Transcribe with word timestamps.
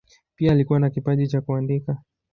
Pia 0.35 0.51
alikuwa 0.51 0.79
na 0.79 0.89
kipaji 0.89 1.27
cha 1.27 1.41
kuandika. 1.41 1.97